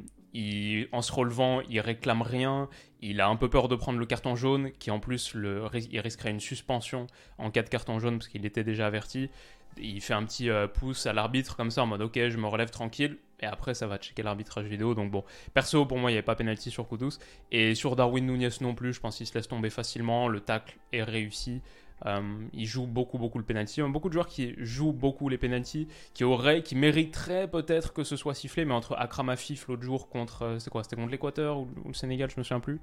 en 0.91 1.01
se 1.01 1.11
relevant, 1.11 1.61
il 1.69 1.79
réclame 1.79 2.21
rien. 2.21 2.69
Il 3.01 3.21
a 3.21 3.27
un 3.27 3.35
peu 3.35 3.49
peur 3.49 3.67
de 3.67 3.75
prendre 3.75 3.99
le 3.99 4.05
carton 4.05 4.35
jaune, 4.35 4.71
qui 4.73 4.91
en 4.91 4.99
plus, 4.99 5.33
il 5.35 5.99
risquerait 5.99 6.31
une 6.31 6.39
suspension 6.39 7.07
en 7.37 7.49
cas 7.51 7.63
de 7.63 7.69
carton 7.69 7.99
jaune, 7.99 8.19
parce 8.19 8.27
qu'il 8.27 8.45
était 8.45 8.63
déjà 8.63 8.87
averti. 8.87 9.29
Il 9.77 10.01
fait 10.01 10.13
un 10.13 10.23
petit 10.25 10.49
euh, 10.49 10.67
pouce 10.67 11.05
à 11.05 11.13
l'arbitre 11.13 11.55
comme 11.55 11.71
ça, 11.71 11.83
en 11.83 11.87
mode 11.87 12.01
ok, 12.01 12.29
je 12.29 12.37
me 12.37 12.47
relève 12.47 12.69
tranquille. 12.69 13.17
Et 13.39 13.45
après, 13.45 13.73
ça 13.73 13.87
va 13.87 13.97
checker 13.97 14.23
l'arbitrage 14.23 14.65
vidéo. 14.65 14.95
Donc 14.95 15.11
bon, 15.11 15.23
perso, 15.53 15.85
pour 15.85 15.97
moi, 15.97 16.09
il 16.09 16.13
n'y 16.13 16.17
avait 16.17 16.25
pas 16.25 16.35
pénalty 16.35 16.71
sur 16.71 16.87
Kudus. 16.87 17.19
Et 17.51 17.75
sur 17.75 17.95
Darwin 17.95 18.25
Nunez 18.25 18.49
non 18.61 18.73
plus, 18.73 18.93
je 18.93 18.99
pense 18.99 19.17
qu'il 19.17 19.27
se 19.27 19.33
laisse 19.33 19.47
tomber 19.47 19.69
facilement. 19.69 20.27
Le 20.27 20.39
tacle 20.39 20.77
est 20.91 21.03
réussi. 21.03 21.61
Euh, 22.05 22.21
il 22.53 22.65
joue 22.65 22.85
beaucoup, 22.85 23.17
beaucoup 23.17 23.37
le 23.37 23.43
penalty. 23.43 23.81
Beaucoup 23.81 24.09
de 24.09 24.13
joueurs 24.13 24.27
qui 24.27 24.53
jouent 24.57 24.93
beaucoup 24.93 25.29
les 25.29 25.37
penalty, 25.37 25.87
qui 26.13 26.23
auraient, 26.23 26.61
qui 26.61 26.75
mériteraient 26.75 27.47
peut-être 27.47 27.93
que 27.93 28.03
ce 28.03 28.15
soit 28.15 28.33
sifflé, 28.33 28.65
mais 28.65 28.73
entre 28.73 28.95
Akram 28.97 29.29
Afif 29.29 29.67
l'autre 29.67 29.83
jour 29.83 30.09
contre, 30.09 30.43
euh, 30.43 30.59
c'est 30.59 30.69
quoi, 30.69 30.83
c'était 30.83 30.95
contre 30.95 31.11
l'Équateur 31.11 31.59
ou, 31.59 31.67
le 31.85 31.93
Sénégal, 31.93 32.29
je 32.29 32.39
me 32.39 32.43
souviens 32.43 32.59
plus. 32.59 32.79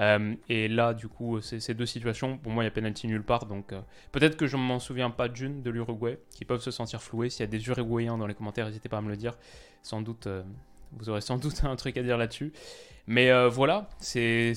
Euh, 0.00 0.34
et 0.48 0.68
là, 0.68 0.94
du 0.94 1.08
coup, 1.08 1.40
ces 1.40 1.74
deux 1.74 1.86
situations, 1.86 2.38
pour 2.38 2.52
moi, 2.52 2.64
il 2.64 2.66
y 2.66 2.68
a 2.68 2.70
penalty 2.70 3.06
nulle 3.06 3.22
part. 3.22 3.46
Donc 3.46 3.72
peut-être 4.12 4.36
que 4.36 4.46
je 4.46 4.56
ne 4.56 4.62
m'en 4.62 4.78
souviens 4.78 5.10
pas 5.10 5.28
d'une 5.28 5.62
de 5.62 5.70
l'Uruguay, 5.70 6.18
qui 6.30 6.44
peuvent 6.44 6.62
se 6.62 6.70
sentir 6.70 7.02
floués. 7.02 7.30
S'il 7.30 7.40
y 7.40 7.44
a 7.44 7.46
des 7.46 7.68
Uruguayens 7.68 8.18
dans 8.18 8.26
les 8.26 8.34
commentaires, 8.34 8.66
n'hésitez 8.66 8.88
pas 8.88 8.98
à 8.98 9.02
me 9.02 9.08
le 9.08 9.16
dire. 9.16 9.36
Sans 9.82 10.00
doute, 10.00 10.26
vous 10.92 11.08
aurez 11.08 11.20
sans 11.20 11.36
doute 11.36 11.62
un 11.64 11.76
truc 11.76 11.96
à 11.96 12.02
dire 12.02 12.16
là-dessus. 12.16 12.52
Mais 13.06 13.30
voilà, 13.48 13.88
c'est 13.98 14.54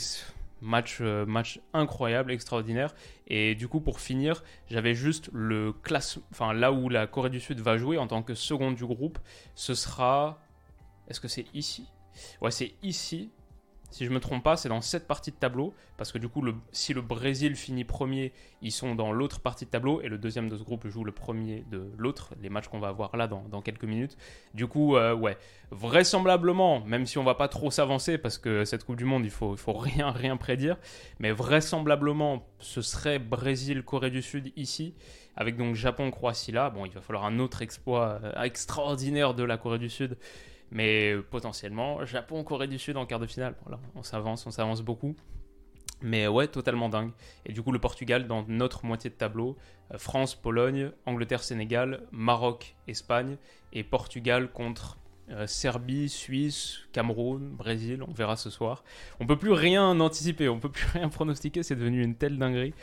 Match, 0.62 0.98
euh, 1.02 1.26
match 1.26 1.60
incroyable, 1.74 2.32
extraordinaire. 2.32 2.96
Et 3.28 3.56
du 3.56 3.68
coup, 3.68 3.80
pour 3.80 4.00
finir, 4.00 4.44
j'avais 4.70 4.96
juste 4.96 5.30
le 5.34 5.72
classe, 5.72 6.20
enfin 6.32 6.54
là 6.54 6.72
où 6.72 6.90
la 6.90 7.08
Corée 7.08 7.30
du 7.30 7.40
Sud 7.40 7.60
va 7.60 7.78
jouer 7.78 7.98
en 7.98 8.08
tant 8.08 8.24
que 8.24 8.34
seconde 8.34 8.76
du 8.76 8.86
groupe, 8.86 9.20
ce 9.56 9.76
sera. 9.76 10.42
Est-ce 11.08 11.20
que 11.20 11.28
c'est 11.28 11.46
ici? 11.54 11.88
Ouais, 12.42 12.52
c'est 12.52 12.74
ici. 12.82 13.32
Si 13.89 14.06
je 14.06 14.12
me 14.12 14.20
trompe 14.20 14.44
pas, 14.44 14.58
c'est 14.58 14.70
dans 14.70 14.82
cette 14.82 15.08
partie 15.08 15.32
de 15.32 15.38
tableau, 15.38 15.74
parce 15.96 16.12
que 16.12 16.17
du 16.17 16.27
coup, 16.27 16.44
si 16.72 16.94
le 16.94 17.01
Brésil 17.01 17.56
finit 17.56 17.86
premier, 17.86 18.34
ils 18.62 18.72
sont 18.72 18.96
dans 18.96 19.13
l'autre 19.13 19.39
partie 19.39 19.65
de 19.65 19.70
tableau, 19.70 20.01
et 20.01 20.10
le 20.10 20.17
deuxième 20.17 20.50
de 20.50 20.58
ce 20.58 20.63
groupe 20.63 20.88
joue 20.88 21.03
le 21.03 21.13
premier 21.13 21.63
de 21.72 21.89
l'autre, 21.98 22.34
les 22.41 22.50
matchs 22.50 22.67
qu'on 22.67 22.79
va 22.79 22.89
avoir 22.89 23.15
là 23.15 23.27
dans, 23.27 23.62
quelques 23.62 23.86
minutes. 23.86 24.17
Du 24.53 24.67
coup, 24.67 24.98
euh, 24.98 25.15
ouais, 25.15 25.38
vraisemblablement, 25.72 26.82
même 26.82 27.06
si 27.06 27.17
on 27.17 27.24
va 27.24 27.36
pas 27.36 27.48
trop 27.48 27.72
s'avancer, 27.72 28.17
parce 28.17 28.38
que 28.38 28.65
cette 28.65 28.84
Coupe 28.84 28.98
du 28.98 29.06
Monde, 29.06 29.24
il 29.24 29.32
faut, 29.32 29.53
il 29.53 29.60
faut 29.60 29.74
rien, 29.74 30.12
rien 30.12 30.36
prédire, 30.36 30.77
mais 31.20 31.32
vraisemblablement, 31.32 32.46
ce 32.60 32.82
serait 32.82 33.20
Brésil-Corée 33.20 34.12
du 34.12 34.22
Sud 34.22 34.51
ici, 34.58 34.96
avec 35.38 35.56
donc 35.56 35.75
Japon-Croatie 35.75 36.51
là. 36.51 36.70
Bon, 36.70 36.86
il 36.86 36.91
va 36.91 37.00
falloir 37.00 37.25
un 37.25 37.39
autre 37.39 37.62
exploit 37.62 38.20
euh, 38.24 38.44
extraordinaire 38.44 39.34
de 39.34 39.44
la 39.44 39.58
Corée 39.58 39.79
du 39.79 39.89
Sud 39.89 40.17
mais 40.71 41.13
euh, 41.13 41.21
potentiellement, 41.21 42.05
Japon, 42.05 42.43
Corée 42.43 42.67
du 42.67 42.79
Sud 42.79 42.97
en 42.97 43.05
quart 43.05 43.19
de 43.19 43.27
finale. 43.27 43.55
On 43.95 44.03
s'avance, 44.03 44.45
on 44.45 44.51
s'avance 44.51 44.81
beaucoup. 44.81 45.15
Mais 46.01 46.27
ouais, 46.27 46.47
totalement 46.47 46.89
dingue. 46.89 47.12
Et 47.45 47.53
du 47.53 47.62
coup, 47.62 47.71
le 47.71 47.79
Portugal 47.79 48.27
dans 48.27 48.45
notre 48.47 48.86
moitié 48.86 49.09
de 49.09 49.15
tableau. 49.15 49.57
Euh, 49.93 49.97
France, 49.97 50.36
Pologne, 50.36 50.91
Angleterre, 51.05 51.43
Sénégal, 51.43 52.01
Maroc, 52.12 52.75
Espagne. 52.88 53.38
Et 53.74 53.83
Portugal 53.83 54.51
contre 54.51 54.97
euh, 55.29 55.47
Serbie, 55.47 56.09
Suisse, 56.09 56.79
Cameroun, 56.91 57.50
Brésil. 57.50 58.03
On 58.07 58.12
verra 58.12 58.36
ce 58.36 58.50
soir. 58.50 58.83
On 59.19 59.25
peut 59.25 59.38
plus 59.38 59.51
rien 59.51 60.00
anticiper, 60.00 60.50
on 60.50 60.59
peut 60.59 60.71
plus 60.71 60.88
rien 60.93 61.09
pronostiquer. 61.09 61.63
C'est 61.63 61.75
devenu 61.75 62.03
une 62.03 62.15
telle 62.15 62.38
dinguerie. 62.38 62.74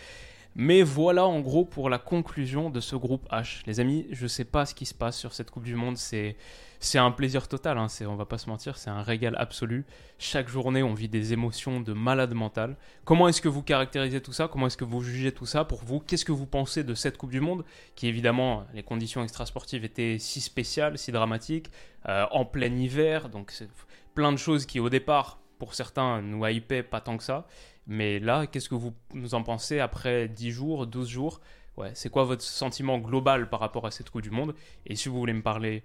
Mais 0.57 0.83
voilà 0.83 1.27
en 1.27 1.41
gros 1.41 1.65
pour 1.65 1.91
la 1.91 1.99
conclusion 1.99 2.71
de 2.71 2.79
ce 2.81 2.95
groupe 2.95 3.29
H. 3.31 3.63
Les 3.67 3.81
amis, 3.81 4.07
je 4.11 4.27
sais 4.27 4.45
pas 4.45 4.67
ce 4.67 4.75
qui 4.75 4.87
se 4.87 4.95
passe 4.95 5.19
sur 5.19 5.33
cette 5.33 5.51
Coupe 5.51 5.65
du 5.65 5.75
Monde. 5.75 5.97
C'est 5.97 6.37
c'est 6.85 6.99
un 6.99 7.11
plaisir 7.11 7.49
total, 7.49 7.79
hein, 7.79 7.87
on 8.03 8.15
va 8.15 8.27
pas 8.27 8.37
se 8.37 8.49
mentir, 8.51 8.77
c'est 8.77 8.91
un 8.91 9.01
régal 9.01 9.35
absolu. 9.39 9.87
Chaque 10.19 10.49
journée, 10.49 10.83
on 10.83 10.93
vit 10.93 11.09
des 11.09 11.33
émotions 11.33 11.81
de 11.81 11.95
malade 11.95 12.35
mental. 12.35 12.77
Comment 13.07 13.27
est-ce 13.27 13.41
que 13.41 13.49
vous 13.49 13.63
caractérisez 13.63 14.21
tout 14.21 14.35
ça? 14.35 14.49
Comment 14.49 14.67
est-ce 14.67 14.77
que 14.77 14.85
vous 14.85 15.01
jugez 15.01 15.33
tout 15.33 15.47
ça? 15.47 15.65
Pour 15.65 15.83
vous 15.83 16.01
Qu'est-ce 16.01 16.27
que 16.27 16.33
vous 16.33 16.45
pensez 16.45 16.85
de 16.85 16.95
cette 16.95 17.17
Coupe 17.17 17.31
du 17.31 17.41
Monde? 17.41 17.65
Qui 17.95 18.07
évidemment, 18.07 18.67
les 18.75 18.83
conditions 18.83 19.23
extrasportives 19.23 19.83
étaient 19.83 20.19
si 20.19 20.43
spéciales, 20.43 20.99
si 20.99 21.11
dramatiques, 21.11 21.71
euh, 22.07 22.27
en 22.31 22.45
plein 22.45 22.75
hiver, 22.75 23.31
donc 23.31 23.51
c'est 23.51 23.71
plein 24.15 24.31
de 24.31 24.37
choses 24.37 24.67
qui 24.67 24.79
au 24.79 24.91
départ, 24.91 25.39
pour 25.59 25.75
certains, 25.75 26.21
nous 26.21 26.47
hypaient 26.47 26.83
pas 26.83 27.01
tant 27.01 27.17
que 27.17 27.25
ça. 27.25 27.47
Mais 27.87 28.19
là, 28.19 28.47
qu'est-ce 28.47 28.69
que 28.69 28.75
vous 28.75 28.95
en 29.35 29.43
pensez 29.43 29.81
après 29.81 30.29
10 30.29 30.51
jours, 30.51 30.87
12 30.87 31.09
jours? 31.09 31.41
Ouais, 31.77 31.91
c'est 31.95 32.09
quoi 32.09 32.25
votre 32.25 32.43
sentiment 32.43 32.99
global 32.99 33.49
par 33.49 33.61
rapport 33.61 33.87
à 33.87 33.91
cette 33.91 34.11
Coupe 34.11 34.23
du 34.23 34.31
Monde? 34.31 34.55
Et 34.87 34.95
si 34.95 35.09
vous 35.09 35.19
voulez 35.19 35.33
me 35.33 35.43
parler 35.43 35.83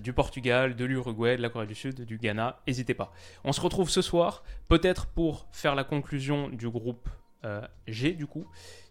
du 0.00 0.12
Portugal, 0.12 0.76
de 0.76 0.84
l'Uruguay, 0.84 1.36
de 1.36 1.42
la 1.42 1.48
Corée 1.48 1.66
du 1.66 1.74
Sud, 1.74 2.02
du 2.02 2.18
Ghana, 2.18 2.60
n'hésitez 2.66 2.94
pas. 2.94 3.12
On 3.44 3.52
se 3.52 3.60
retrouve 3.60 3.90
ce 3.90 4.02
soir, 4.02 4.42
peut-être 4.68 5.06
pour 5.06 5.46
faire 5.52 5.74
la 5.74 5.84
conclusion 5.84 6.48
du 6.48 6.68
groupe 6.68 7.08
euh, 7.44 7.66
G, 7.86 8.12
du 8.12 8.26
coup. 8.26 8.46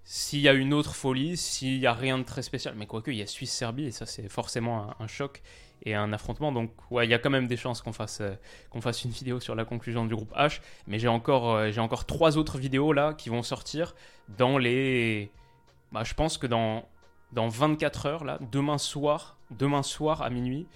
S'il 0.05 0.39
y 0.39 0.49
a 0.49 0.53
une 0.53 0.73
autre 0.73 0.95
folie, 0.95 1.37
s'il 1.37 1.79
n'y 1.79 1.85
a 1.85 1.93
rien 1.93 2.17
de 2.17 2.23
très 2.23 2.41
spécial, 2.41 2.75
mais 2.77 2.85
quoique, 2.85 3.09
il 3.09 3.17
y 3.17 3.21
a 3.21 3.27
Suisse-Serbie, 3.27 3.85
et 3.85 3.91
ça, 3.91 4.05
c'est 4.05 4.27
forcément 4.27 4.93
un, 4.99 5.07
choc 5.07 5.41
et 5.83 5.93
un 5.95 6.13
affrontement. 6.13 6.51
Donc, 6.51 6.71
ouais, 6.91 7.05
il 7.05 7.09
y 7.09 7.13
a 7.13 7.19
quand 7.19 7.29
même 7.29 7.47
des 7.47 7.57
chances 7.57 7.81
qu'on 7.81 7.93
fasse, 7.93 8.21
euh, 8.21 8.33
qu'on 8.69 8.81
fasse 8.81 9.03
une 9.03 9.11
vidéo 9.11 9.39
sur 9.39 9.55
la 9.55 9.65
conclusion 9.65 10.05
du 10.05 10.15
groupe 10.15 10.33
H. 10.33 10.61
Mais 10.87 10.99
j'ai 10.99 11.07
encore, 11.07 11.51
euh, 11.51 11.71
j'ai 11.71 11.81
encore 11.81 12.05
trois 12.05 12.37
autres 12.37 12.57
vidéos 12.57 12.93
là 12.93 13.13
qui 13.13 13.29
vont 13.29 13.43
sortir 13.43 13.95
dans 14.37 14.57
les. 14.57 15.31
Bah, 15.91 16.03
je 16.03 16.13
pense 16.13 16.37
que 16.37 16.47
dans, 16.47 16.87
dans 17.33 17.47
24 17.47 18.05
heures, 18.05 18.23
là, 18.23 18.39
demain 18.51 18.77
soir, 18.77 19.37
demain 19.51 19.83
soir 19.83 20.21
à 20.21 20.29
minuit, 20.29 20.67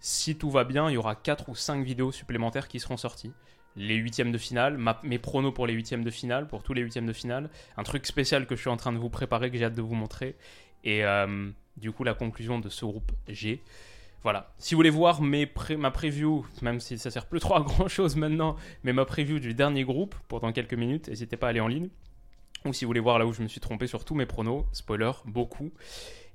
si 0.00 0.36
tout 0.36 0.50
va 0.50 0.64
bien, 0.64 0.90
il 0.90 0.94
y 0.94 0.96
aura 0.96 1.14
4 1.14 1.48
ou 1.48 1.54
5 1.54 1.84
vidéos 1.84 2.12
supplémentaires 2.12 2.68
qui 2.68 2.78
seront 2.78 2.96
sorties. 2.96 3.32
Les 3.76 3.96
huitièmes 3.96 4.30
de 4.30 4.38
finale, 4.38 4.78
mes 5.02 5.18
pronos 5.18 5.52
pour 5.52 5.66
les 5.66 5.74
huitièmes 5.74 6.04
de 6.04 6.10
finale, 6.10 6.46
pour 6.46 6.62
tous 6.62 6.74
les 6.74 6.82
huitièmes 6.82 7.06
de 7.06 7.12
finale, 7.12 7.50
un 7.76 7.82
truc 7.82 8.06
spécial 8.06 8.46
que 8.46 8.54
je 8.54 8.60
suis 8.60 8.70
en 8.70 8.76
train 8.76 8.92
de 8.92 8.98
vous 8.98 9.10
préparer, 9.10 9.50
que 9.50 9.58
j'ai 9.58 9.64
hâte 9.64 9.74
de 9.74 9.82
vous 9.82 9.96
montrer, 9.96 10.36
et 10.84 11.04
euh, 11.04 11.50
du 11.76 11.90
coup 11.90 12.04
la 12.04 12.14
conclusion 12.14 12.60
de 12.60 12.68
ce 12.68 12.84
groupe 12.84 13.10
G. 13.28 13.62
Voilà. 14.24 14.54
Si 14.58 14.74
vous 14.74 14.78
voulez 14.78 14.90
voir 14.90 15.20
ma 15.20 15.90
preview, 15.90 16.46
même 16.62 16.80
si 16.80 16.98
ça 16.98 17.10
sert 17.10 17.26
plus 17.26 17.40
trop 17.40 17.56
à 17.56 17.60
grand 17.60 17.88
chose 17.88 18.16
maintenant, 18.16 18.56
mais 18.82 18.92
ma 18.92 19.04
preview 19.04 19.38
du 19.38 19.54
dernier 19.54 19.84
groupe 19.84 20.14
pour 20.28 20.40
dans 20.40 20.50
quelques 20.50 20.74
minutes, 20.74 21.08
n'hésitez 21.08 21.36
pas 21.36 21.48
à 21.48 21.50
aller 21.50 21.60
en 21.60 21.68
ligne. 21.68 21.90
Ou 22.64 22.72
si 22.72 22.86
vous 22.86 22.88
voulez 22.88 23.00
voir 23.00 23.18
là 23.18 23.26
où 23.26 23.34
je 23.34 23.42
me 23.42 23.48
suis 23.48 23.60
trompé 23.60 23.86
sur 23.86 24.06
tous 24.06 24.14
mes 24.14 24.24
pronos, 24.24 24.64
spoiler, 24.72 25.12
beaucoup. 25.26 25.70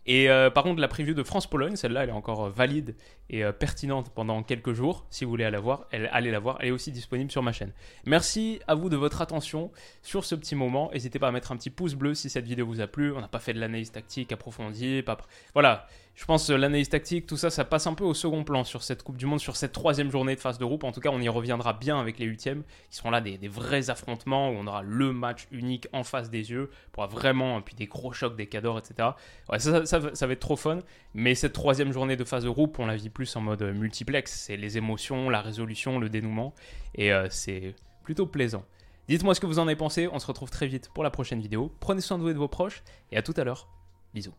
Et 0.05 0.29
euh, 0.29 0.50
par 0.50 0.63
contre, 0.63 0.79
la 0.79 0.88
preview 0.88 1.13
de 1.13 1.24
France-Pologne, 1.24 1.75
celle-là, 1.75 2.03
elle 2.03 2.10
est 2.10 2.13
encore 2.13 2.46
euh, 2.46 2.50
valide 2.50 2.96
et 3.29 3.43
euh, 3.43 3.51
pertinente 3.51 4.12
pendant 4.13 4.41
quelques 4.43 4.74
jours. 4.74 5.05
Si 5.10 5.24
vous 5.24 5.29
voulez 5.29 5.50
la 5.50 5.60
voir, 5.60 5.86
elle, 5.91 6.10
allez 6.12 6.31
la 6.31 6.39
voir. 6.39 6.58
Elle 6.62 6.69
est 6.69 6.72
aussi 6.72 6.91
disponible 6.91 7.31
sur 7.31 7.43
ma 7.43 7.51
chaîne. 7.51 7.74
Merci 8.05 8.60
à 8.67 8.75
vous 8.75 8.89
de 8.89 8.96
votre 8.96 9.22
attention 9.22 9.72
sur 10.01 10.25
ce 10.25 10.36
petit 10.36 10.55
moment. 10.55 10.89
N'hésitez 10.93 11.19
pas 11.19 11.27
à 11.27 11.31
mettre 11.31 11.51
un 11.51 11.58
petit 11.58 11.69
pouce 11.69 11.96
bleu 11.96 12.15
si 12.15 12.29
cette 12.29 12.46
vidéo 12.46 12.65
vous 12.65 12.81
a 12.81 12.88
plu. 12.88 13.12
On 13.12 13.22
n'a 13.22 13.27
pas 13.27 13.39
fait 13.39 13.53
de 13.53 13.60
l'analyse 13.60 13.91
tactique 13.91 14.31
approfondie. 14.31 15.03
Pas... 15.03 15.17
Voilà. 15.53 15.88
Je 16.16 16.25
pense 16.25 16.48
que 16.48 16.54
l'analyse 16.54 16.89
tactique, 16.89 17.28
tout 17.28 17.38
ça, 17.38 17.50
ça 17.50 17.63
passe 17.63 17.88
un 17.88 17.94
peu 17.94 18.04
au 18.04 18.13
second 18.13 18.44
plan 18.44 18.66
sur 18.66 18.84
cette 18.84 19.04
Coupe 19.04 19.16
du 19.16 19.25
Monde, 19.25 19.39
sur 19.39 19.56
cette 19.56 19.72
troisième 19.72 20.12
journée 20.12 20.36
de 20.36 20.39
phase 20.39 20.58
de 20.58 20.66
groupe. 20.66 20.84
En 20.84 20.92
tout 20.92 21.00
cas, 21.00 21.10
on 21.13 21.22
y 21.22 21.30
reviendra 21.30 21.72
bien 21.72 21.98
avec 21.98 22.20
les 22.20 22.25
huitièmes, 22.25 22.63
qui 22.89 22.98
seront 22.98 23.10
là 23.10 23.22
des, 23.22 23.38
vrais 23.48 23.89
affrontements, 23.89 24.50
où 24.50 24.54
on 24.54 24.68
aura 24.68 24.82
le 24.82 25.13
match 25.13 25.48
unique 25.51 25.88
en 25.94 26.04
face 26.04 26.30
des 26.30 26.51
yeux, 26.51 26.70
pour 26.92 27.08
vraiment, 27.08 27.62
puis 27.62 27.74
des 27.75 27.88
gros 27.88 28.12
chocs, 28.12 28.36
des 28.36 28.48
cadors, 28.48 28.78
etc. 28.78 29.12
Ça, 29.58 30.00
va 30.00 30.34
être 30.34 30.39
trop 30.39 30.58
fun. 30.58 30.80
Mais 31.13 31.36
cette 31.36 31.54
troisième 31.54 31.94
journée 31.94 32.18
de 32.18 32.25
phase 32.25 32.44
de 32.44 32.50
groupe, 32.50 32.80
on 32.80 32.86
la 32.86 32.98
vit 32.98 33.10
plus 33.10 33.34
en 33.38 33.42
mode 33.42 33.63
multiplex. 33.63 34.32
C'est 34.32 34.58
les 34.58 34.78
émotions, 34.78 35.30
la 35.30 35.42
résolution, 35.42 36.00
le 36.00 36.10
dénouement. 36.10 36.54
Et 36.96 37.13
euh, 37.13 37.28
c'est 37.30 37.75
plutôt 38.04 38.25
plaisant. 38.25 38.66
Dites-moi 39.08 39.34
ce 39.34 39.39
que 39.39 39.46
vous 39.46 39.60
en 39.60 39.68
avez 39.68 39.75
pensé. 39.75 40.10
On 40.12 40.20
se 40.20 40.28
retrouve 40.28 40.50
très 40.50 40.68
vite 40.68 40.89
pour 40.94 41.04
la 41.04 41.10
prochaine 41.12 41.39
vidéo. 41.39 41.72
Prenez 41.80 42.01
soin 42.01 42.18
de 42.18 42.24
vous 42.24 42.30
et 42.30 42.34
de 42.34 42.39
vos 42.39 42.48
proches. 42.48 42.84
Et 43.12 43.18
à 43.18 43.22
tout 43.22 43.34
à 43.38 43.44
l'heure. 43.44 43.68
Bisous. 44.13 44.36